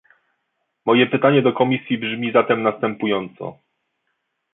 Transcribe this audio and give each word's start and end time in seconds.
Moje 0.85 1.05
pytanie 1.07 1.41
do 1.41 1.53
Komisji 1.53 1.97
brzmi 1.97 2.31
zatem 2.33 2.63
następująco 2.63 3.59